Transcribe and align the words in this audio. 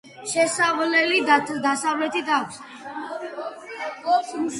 შესასვლელი 0.29 1.19
დასავლეთით 1.65 2.31
აქვს. 2.37 4.33